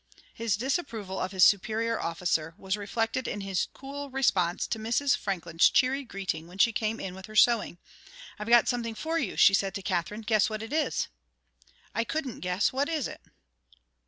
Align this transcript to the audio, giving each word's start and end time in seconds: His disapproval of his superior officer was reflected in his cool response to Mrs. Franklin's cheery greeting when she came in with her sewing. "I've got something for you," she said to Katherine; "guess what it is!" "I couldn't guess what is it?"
His 0.33 0.57
disapproval 0.57 1.19
of 1.19 1.31
his 1.31 1.43
superior 1.43 1.99
officer 2.01 2.55
was 2.57 2.75
reflected 2.75 3.27
in 3.27 3.41
his 3.41 3.67
cool 3.71 4.09
response 4.09 4.65
to 4.65 4.79
Mrs. 4.79 5.15
Franklin's 5.15 5.69
cheery 5.69 6.03
greeting 6.03 6.47
when 6.47 6.57
she 6.57 6.73
came 6.73 6.99
in 6.99 7.13
with 7.13 7.27
her 7.27 7.35
sewing. 7.35 7.77
"I've 8.39 8.49
got 8.49 8.67
something 8.67 8.95
for 8.95 9.19
you," 9.19 9.37
she 9.37 9.53
said 9.53 9.75
to 9.75 9.83
Katherine; 9.83 10.21
"guess 10.21 10.49
what 10.49 10.63
it 10.63 10.73
is!" 10.73 11.07
"I 11.93 12.03
couldn't 12.03 12.39
guess 12.39 12.73
what 12.73 12.89
is 12.89 13.07
it?" 13.07 13.21